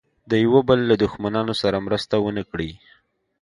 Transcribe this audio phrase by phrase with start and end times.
[0.29, 2.71] د یوه بل له دښمنانو سره مرسته ونه کړي.